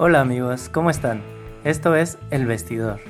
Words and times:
Hola 0.00 0.20
amigos, 0.20 0.68
¿cómo 0.68 0.90
están? 0.90 1.22
Esto 1.64 1.96
es 1.96 2.18
El 2.30 2.46
Vestidor. 2.46 3.00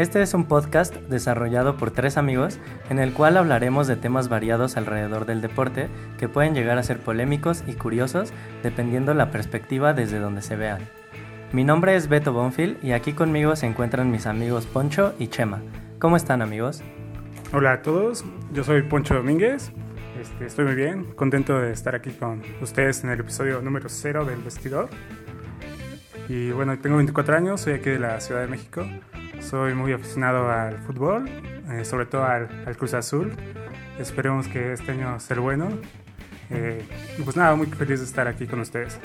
Este 0.00 0.20
es 0.22 0.34
un 0.34 0.46
podcast 0.46 0.92
desarrollado 0.92 1.76
por 1.76 1.92
tres 1.92 2.16
amigos 2.16 2.58
en 2.90 2.98
el 2.98 3.12
cual 3.12 3.36
hablaremos 3.36 3.86
de 3.86 3.94
temas 3.94 4.28
variados 4.28 4.76
alrededor 4.76 5.24
del 5.24 5.40
deporte 5.40 5.88
que 6.18 6.28
pueden 6.28 6.52
llegar 6.52 6.78
a 6.78 6.82
ser 6.82 6.98
polémicos 6.98 7.62
y 7.68 7.74
curiosos 7.74 8.32
dependiendo 8.64 9.14
la 9.14 9.30
perspectiva 9.30 9.94
desde 9.94 10.18
donde 10.18 10.42
se 10.42 10.56
vean. 10.56 10.80
Mi 11.52 11.62
nombre 11.62 11.94
es 11.94 12.08
Beto 12.08 12.32
Bonfield 12.32 12.84
y 12.84 12.90
aquí 12.90 13.12
conmigo 13.12 13.54
se 13.54 13.66
encuentran 13.66 14.10
mis 14.10 14.26
amigos 14.26 14.66
Poncho 14.66 15.14
y 15.20 15.28
Chema. 15.28 15.62
¿Cómo 16.00 16.16
están 16.16 16.42
amigos? 16.42 16.82
Hola 17.52 17.74
a 17.74 17.82
todos, 17.82 18.24
yo 18.52 18.64
soy 18.64 18.82
Poncho 18.82 19.14
Domínguez, 19.14 19.70
este, 20.20 20.46
estoy 20.46 20.64
muy 20.64 20.74
bien, 20.74 21.04
contento 21.14 21.60
de 21.60 21.70
estar 21.72 21.94
aquí 21.94 22.10
con 22.10 22.42
ustedes 22.60 23.04
en 23.04 23.10
el 23.10 23.20
episodio 23.20 23.62
número 23.62 23.88
0 23.88 24.24
del 24.24 24.42
Vestidor. 24.42 24.88
Y 26.28 26.52
bueno, 26.52 26.78
tengo 26.78 26.96
24 26.96 27.36
años, 27.36 27.60
soy 27.60 27.74
aquí 27.74 27.90
de 27.90 27.98
la 27.98 28.20
Ciudad 28.20 28.42
de 28.42 28.46
México. 28.46 28.86
Soy 29.40 29.74
muy 29.74 29.92
aficionado 29.92 30.50
al 30.50 30.78
fútbol, 30.78 31.28
eh, 31.70 31.84
sobre 31.84 32.06
todo 32.06 32.24
al, 32.24 32.48
Cruz 32.76 32.94
Azul. 32.94 33.32
Esperemos 33.98 34.46
que 34.46 34.72
este 34.72 34.92
año 34.92 35.18
sea 35.18 35.38
bueno. 35.40 35.68
Eh, 36.50 36.82
pues 37.24 37.36
nada, 37.36 37.54
muy 37.56 37.66
feliz 37.66 37.98
de 37.98 38.06
estar 38.06 38.28
aquí 38.28 38.46
con 38.46 38.60
ustedes. 38.60 38.98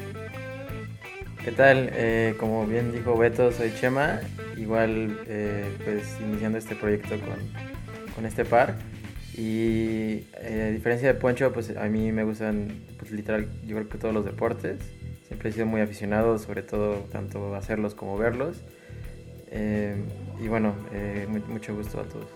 ¿Qué 1.44 1.52
tal? 1.52 1.90
Eh, 1.94 2.36
como 2.40 2.68
bien 2.68 2.92
dijo 2.92 3.18
Beto, 3.18 3.52
soy 3.52 3.74
Chema. 3.74 4.20
Igual, 4.56 5.20
pues 5.84 6.18
iniciando 6.22 6.58
este 6.58 6.76
proyecto 6.76 7.16
con, 7.20 8.14
con 8.16 8.26
este 8.26 8.46
par. 8.46 8.76
Y 9.36 10.28
a 10.36 10.70
diferencia 10.70 11.14
de 11.14 11.14
Poncho, 11.20 11.52
pues 11.52 11.76
a 11.76 11.86
mí 11.86 12.12
me 12.12 12.24
gustan, 12.24 12.70
pues 12.98 13.12
literal, 13.12 13.48
yo 13.66 13.88
que 13.88 13.98
todos 13.98 14.14
los 14.14 14.26
deportes. 14.26 14.80
Siempre 15.28 15.50
he 15.50 15.54
sido 15.54 15.66
muy 15.66 15.82
aficionado, 15.82 16.38
sobre 16.38 16.62
todo 16.62 17.06
tanto 17.12 17.54
hacerlos 17.56 17.96
como 17.96 18.18
verlos. 18.18 18.62
Eh, 19.52 19.96
y 20.42 20.48
bueno, 20.48 20.74
eh, 20.94 21.28
mucho 21.48 21.76
gusto 21.76 22.00
a 22.00 22.04
todos. 22.04 22.28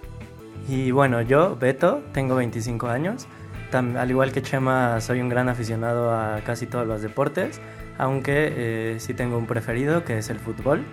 Y 0.67 0.91
bueno, 0.91 1.21
yo, 1.21 1.55
Beto, 1.55 2.01
tengo 2.13 2.35
25 2.35 2.87
años. 2.87 3.27
al 3.71 4.09
igual 4.09 4.33
que 4.33 4.41
Chema, 4.41 4.99
soy 4.99 5.21
un 5.21 5.29
gran 5.29 5.47
aficionado 5.47 6.11
a 6.11 6.41
casi 6.45 6.67
todos 6.67 6.85
los 6.85 7.01
deportes, 7.01 7.61
aunque 7.97 8.53
eh, 8.55 8.95
sí 8.99 9.13
tengo 9.13 9.37
un 9.37 9.47
preferido, 9.47 10.03
que 10.03 10.17
es 10.17 10.29
el 10.29 10.39
fútbol. 10.39 10.83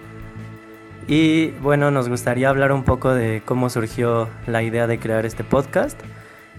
Y 1.08 1.50
bueno, 1.62 1.91
nos 1.91 2.08
gustaría 2.08 2.48
hablar 2.48 2.70
un 2.70 2.84
poco 2.84 3.12
de 3.12 3.42
cómo 3.44 3.70
surgió 3.70 4.28
la 4.46 4.62
idea 4.62 4.86
de 4.86 5.00
crear 5.00 5.26
este 5.26 5.42
podcast 5.42 5.98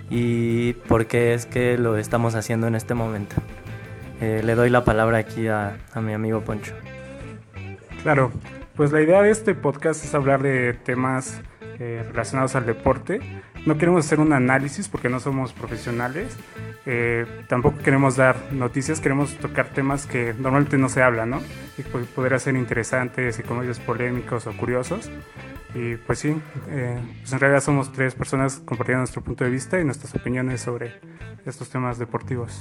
y 0.09 0.73
por 0.73 1.05
qué 1.05 1.33
es 1.33 1.45
que 1.45 1.77
lo 1.77 1.97
estamos 1.97 2.35
haciendo 2.35 2.67
en 2.67 2.75
este 2.75 2.93
momento. 2.95 3.35
Eh, 4.21 4.41
le 4.43 4.55
doy 4.55 4.69
la 4.69 4.83
palabra 4.83 5.17
aquí 5.17 5.47
a, 5.47 5.77
mi 5.95 6.13
amigo 6.13 6.41
Poncho. 6.41 6.73
Claro, 8.03 8.31
pues 8.75 8.91
la 8.91 9.01
idea 9.01 9.21
de 9.21 9.31
este 9.31 9.55
podcast 9.55 10.03
es 10.03 10.13
hablar 10.13 10.41
de 10.41 10.73
temas 10.73 11.41
eh, 11.79 12.03
relacionados 12.09 12.55
al 12.55 12.65
deporte. 12.65 13.21
No 13.65 13.77
queremos 13.77 14.05
hacer 14.05 14.19
un 14.19 14.33
análisis 14.33 14.89
porque 14.89 15.09
no 15.09 15.19
somos 15.19 15.53
profesionales. 15.53 16.35
Eh, 16.85 17.25
tampoco 17.47 17.77
queremos 17.79 18.17
dar 18.17 18.35
noticias, 18.51 18.99
queremos 18.99 19.35
tocar 19.35 19.69
temas 19.69 20.05
que 20.05 20.33
normalmente 20.33 20.77
no 20.77 20.89
se 20.89 21.01
hablan, 21.01 21.29
¿no? 21.29 21.41
Y 21.77 21.83
poder 21.83 22.39
ser 22.39 22.55
interesantes 22.55 23.39
y 23.39 23.43
como 23.43 23.63
ellos 23.63 23.79
polémicos 23.79 24.47
o 24.47 24.57
curiosos. 24.57 25.09
Y 25.75 25.95
pues 25.97 26.19
sí, 26.19 26.35
pues 26.65 27.31
en 27.31 27.39
realidad 27.39 27.61
somos 27.61 27.91
tres 27.93 28.15
personas 28.15 28.61
compartiendo 28.65 28.99
nuestro 28.99 29.21
punto 29.21 29.43
de 29.43 29.51
vista 29.51 29.79
y 29.79 29.85
nuestras 29.85 30.15
opiniones 30.15 30.61
sobre 30.61 30.99
estos 31.45 31.69
temas 31.69 31.99
deportivos. 31.99 32.59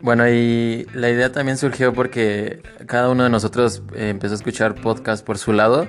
Bueno, 0.00 0.28
y 0.28 0.86
la 0.94 1.10
idea 1.10 1.32
también 1.32 1.58
surgió 1.58 1.92
porque 1.92 2.62
cada 2.86 3.08
uno 3.10 3.24
de 3.24 3.30
nosotros 3.30 3.82
eh, 3.96 4.10
empezó 4.10 4.34
a 4.34 4.36
escuchar 4.36 4.76
podcast 4.76 5.26
por 5.26 5.38
su 5.38 5.52
lado 5.52 5.88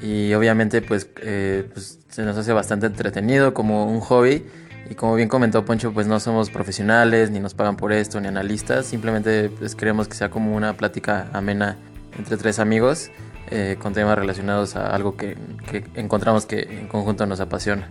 y 0.00 0.34
obviamente 0.34 0.82
pues, 0.82 1.08
eh, 1.20 1.68
pues, 1.72 2.00
se 2.08 2.22
nos 2.24 2.36
hace 2.36 2.52
bastante 2.52 2.86
entretenido 2.86 3.54
como 3.54 3.86
un 3.86 4.00
hobby 4.00 4.44
y 4.90 4.96
como 4.96 5.14
bien 5.14 5.28
comentó 5.28 5.64
Poncho 5.64 5.92
pues 5.92 6.08
no 6.08 6.18
somos 6.18 6.50
profesionales 6.50 7.30
ni 7.30 7.38
nos 7.38 7.54
pagan 7.54 7.76
por 7.76 7.92
esto 7.92 8.20
ni 8.20 8.26
analistas, 8.26 8.86
simplemente 8.86 9.50
pues 9.50 9.76
queremos 9.76 10.08
que 10.08 10.14
sea 10.14 10.28
como 10.28 10.56
una 10.56 10.76
plática 10.76 11.28
amena 11.32 11.78
entre 12.18 12.36
tres 12.36 12.58
amigos 12.58 13.12
eh, 13.52 13.76
con 13.80 13.92
temas 13.92 14.18
relacionados 14.18 14.74
a 14.74 14.92
algo 14.92 15.16
que, 15.16 15.36
que 15.70 15.84
encontramos 15.94 16.44
que 16.44 16.62
en 16.62 16.88
conjunto 16.88 17.24
nos 17.26 17.38
apasiona. 17.38 17.88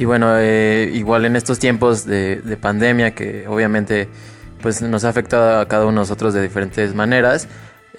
Y 0.00 0.06
bueno, 0.06 0.38
eh, 0.38 0.90
igual 0.94 1.26
en 1.26 1.36
estos 1.36 1.58
tiempos 1.58 2.06
de, 2.06 2.58
pandemia 2.58 3.14
que 3.14 3.46
obviamente 3.46 4.08
pues 4.62 4.80
nos 4.80 5.04
ha 5.04 5.10
afectado 5.10 5.60
a 5.60 5.68
cada 5.68 5.82
uno 5.82 5.92
de 5.92 5.96
nosotros 5.96 6.32
de 6.32 6.40
diferentes 6.40 6.94
maneras, 6.94 7.48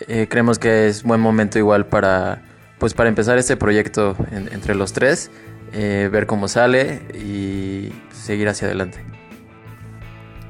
eh, 0.07 0.25
creemos 0.27 0.57
que 0.57 0.87
es 0.87 1.03
buen 1.03 1.21
momento 1.21 1.59
igual 1.59 1.85
para, 1.85 2.41
pues 2.79 2.95
para 2.95 3.07
empezar 3.07 3.37
este 3.37 3.55
proyecto 3.55 4.15
entre 4.31 4.73
los 4.73 4.93
tres, 4.93 5.29
eh, 5.73 6.09
ver 6.11 6.25
cómo 6.25 6.47
sale 6.47 7.03
y 7.13 7.93
seguir 8.11 8.49
hacia 8.49 8.65
adelante. 8.65 8.97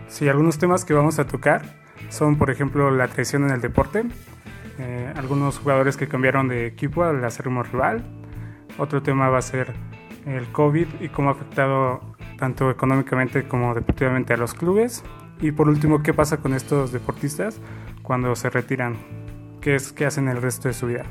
Sí, 0.07 0.29
algunos 0.29 0.57
temas 0.57 0.85
que 0.85 0.93
vamos 0.93 1.19
a 1.19 1.27
tocar 1.27 1.63
son, 2.07 2.37
por 2.37 2.49
ejemplo, 2.49 2.91
la 2.91 3.09
traición 3.09 3.43
en 3.43 3.51
el 3.51 3.59
deporte, 3.59 4.05
algunos 5.17 5.59
jugadores 5.59 5.97
que 5.97 6.07
cambiaron 6.07 6.47
de 6.47 6.65
equipo 6.65 7.03
al 7.03 7.21
hacer 7.25 7.49
un 7.49 7.61
rival. 7.61 8.05
Otro 8.77 9.03
tema 9.03 9.27
va 9.27 9.39
a 9.39 9.41
ser 9.41 9.73
el 10.25 10.51
COVID 10.51 10.87
y 10.99 11.09
cómo 11.09 11.29
ha 11.29 11.33
afectado 11.33 12.01
tanto 12.37 12.71
económicamente 12.71 13.47
como 13.47 13.73
deportivamente 13.75 14.33
a 14.33 14.37
los 14.37 14.53
clubes. 14.53 15.03
Y 15.41 15.51
por 15.51 15.69
último, 15.69 16.03
¿qué 16.03 16.13
pasa 16.13 16.37
con 16.37 16.53
estos 16.53 16.91
deportistas 16.91 17.59
cuando 18.03 18.35
se 18.35 18.49
retiran? 18.49 18.97
¿Qué 19.61 19.75
es 19.75 19.91
qué 19.91 20.05
hacen 20.05 20.27
el 20.27 20.41
resto 20.41 20.67
de 20.67 20.73
su 20.73 20.87
vida? 20.87 21.03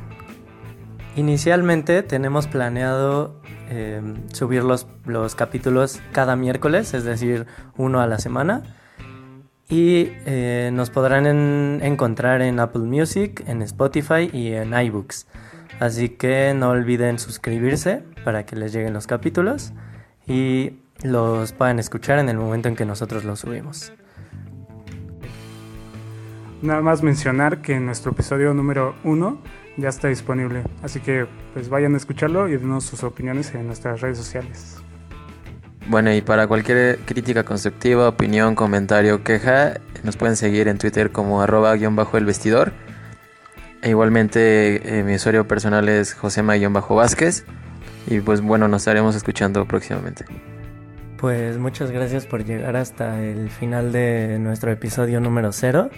Inicialmente 1.16 2.02
tenemos 2.02 2.46
planeado 2.46 3.40
em, 3.68 4.28
subir 4.32 4.62
los, 4.62 4.86
los, 5.06 5.34
capítulos 5.34 6.00
cada 6.12 6.36
miércoles, 6.36 6.94
es 6.94 7.04
decir, 7.04 7.46
uno 7.76 8.00
a 8.00 8.06
la 8.06 8.18
semana. 8.18 8.62
Y 9.68 10.08
eh, 10.26 10.70
nos 10.72 10.90
podrán 10.90 11.26
encontrar 11.82 12.42
en 12.42 12.58
Apple 12.58 12.82
Music, 12.82 13.44
en 13.46 13.62
Spotify 13.62 14.28
y 14.32 14.52
en 14.52 14.74
iBooks. 14.74 15.28
Así 15.80 16.10
que 16.10 16.52
no 16.54 16.68
olviden 16.68 17.18
suscribirse 17.18 18.04
para 18.22 18.44
que 18.44 18.54
les 18.54 18.70
lleguen 18.72 18.92
los 18.92 19.06
capítulos 19.06 19.72
y 20.26 20.74
los 21.02 21.52
puedan 21.52 21.78
escuchar 21.78 22.18
en 22.18 22.28
el 22.28 22.36
momento 22.36 22.68
en 22.68 22.76
que 22.76 22.84
nosotros 22.84 23.24
los 23.24 23.40
subimos. 23.40 23.90
Nada 26.60 26.82
más 26.82 27.02
mencionar 27.02 27.62
que 27.62 27.80
nuestro 27.80 28.12
episodio 28.12 28.52
número 28.52 28.94
1 29.04 29.40
ya 29.78 29.88
está 29.88 30.08
disponible, 30.08 30.64
así 30.82 31.00
que 31.00 31.26
pues 31.54 31.70
vayan 31.70 31.94
a 31.94 31.96
escucharlo 31.96 32.46
y 32.48 32.58
denos 32.58 32.84
sus 32.84 33.02
opiniones 33.02 33.54
en 33.54 33.66
nuestras 33.66 34.02
redes 34.02 34.18
sociales. 34.18 34.76
Bueno, 35.88 36.12
y 36.12 36.20
para 36.20 36.46
cualquier 36.46 36.98
crítica 37.06 37.44
constructiva, 37.44 38.06
opinión, 38.06 38.54
comentario, 38.54 39.24
queja, 39.24 39.80
nos 40.04 40.18
pueden 40.18 40.36
seguir 40.36 40.68
en 40.68 40.76
Twitter 40.76 41.10
como 41.10 41.40
arroba 41.40 41.74
guion 41.74 41.96
bajo 41.96 42.18
el 42.18 42.26
vestidor 42.26 42.74
e 43.82 43.90
igualmente 43.90 44.98
eh, 44.98 45.02
mi 45.02 45.14
usuario 45.14 45.46
personal 45.46 45.88
es 45.88 46.14
Josema-Vázquez. 46.14 47.44
Y 48.06 48.20
pues 48.20 48.40
bueno, 48.40 48.68
nos 48.68 48.82
estaremos 48.82 49.14
escuchando 49.14 49.66
próximamente. 49.66 50.24
Pues 51.18 51.58
muchas 51.58 51.90
gracias 51.90 52.26
por 52.26 52.44
llegar 52.44 52.76
hasta 52.76 53.22
el 53.22 53.50
final 53.50 53.92
de 53.92 54.38
nuestro 54.38 54.70
episodio 54.70 55.20
número 55.20 55.52
0. 55.52 55.90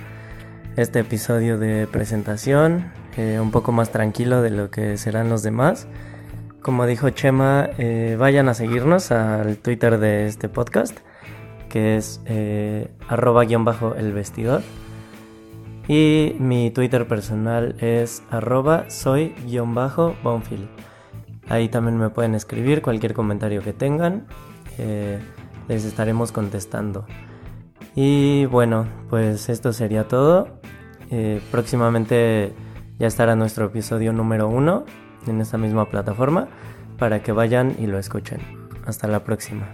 Este 0.76 1.00
episodio 1.00 1.58
de 1.58 1.86
presentación, 1.86 2.92
eh, 3.16 3.38
un 3.40 3.50
poco 3.50 3.72
más 3.72 3.90
tranquilo 3.90 4.42
de 4.42 4.50
lo 4.50 4.70
que 4.70 4.96
serán 4.98 5.28
los 5.28 5.42
demás. 5.42 5.86
Como 6.60 6.86
dijo 6.86 7.10
Chema, 7.10 7.70
eh, 7.78 8.16
vayan 8.18 8.48
a 8.48 8.54
seguirnos 8.54 9.10
al 9.10 9.56
Twitter 9.58 9.98
de 9.98 10.26
este 10.26 10.48
podcast, 10.48 10.96
que 11.68 11.96
es 11.96 12.20
arroba 13.08 13.44
guion 13.44 13.64
bajo 13.64 13.94
el 13.94 14.12
vestidor. 14.12 14.62
Y 15.88 16.36
mi 16.38 16.70
Twitter 16.70 17.06
personal 17.08 17.74
es 17.80 18.22
arroba 18.30 18.88
soy-bonfield. 18.88 20.68
Ahí 21.48 21.68
también 21.68 21.98
me 21.98 22.10
pueden 22.10 22.34
escribir 22.34 22.82
cualquier 22.82 23.14
comentario 23.14 23.62
que 23.62 23.72
tengan. 23.72 24.26
Eh, 24.78 25.18
les 25.68 25.84
estaremos 25.84 26.32
contestando. 26.32 27.06
Y 27.94 28.46
bueno, 28.46 28.86
pues 29.10 29.48
esto 29.48 29.72
sería 29.72 30.08
todo. 30.08 30.60
Eh, 31.10 31.42
próximamente 31.50 32.52
ya 32.98 33.06
estará 33.06 33.36
nuestro 33.36 33.66
episodio 33.66 34.12
número 34.12 34.48
uno 34.48 34.84
en 35.26 35.40
esta 35.40 35.58
misma 35.58 35.88
plataforma 35.90 36.48
para 36.98 37.22
que 37.22 37.32
vayan 37.32 37.74
y 37.78 37.86
lo 37.86 37.98
escuchen. 37.98 38.40
Hasta 38.86 39.08
la 39.08 39.24
próxima. 39.24 39.68